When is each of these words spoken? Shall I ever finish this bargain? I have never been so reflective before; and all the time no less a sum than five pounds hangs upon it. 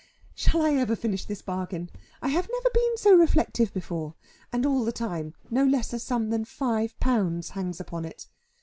Shall 0.33 0.63
I 0.63 0.71
ever 0.73 0.95
finish 0.95 1.25
this 1.25 1.43
bargain? 1.43 1.91
I 2.23 2.29
have 2.29 2.49
never 2.51 2.69
been 2.73 2.97
so 2.97 3.13
reflective 3.15 3.71
before; 3.71 4.15
and 4.51 4.65
all 4.65 4.83
the 4.83 4.91
time 4.91 5.35
no 5.51 5.63
less 5.63 5.93
a 5.93 5.99
sum 5.99 6.31
than 6.31 6.43
five 6.43 6.99
pounds 6.99 7.51
hangs 7.51 7.79
upon 7.79 8.05
it. 8.05 8.25